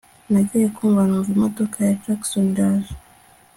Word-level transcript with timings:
nagiye 0.31 0.67
kumva 0.75 1.01
numva 1.07 1.29
imodoka 1.35 1.77
ya 1.87 1.97
Jackson 2.03 2.45
iraje 2.53 2.93